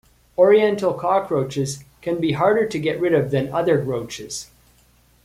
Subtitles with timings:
[0.35, 4.47] Oriental cockroaches can be harder to get rid of than other roaches.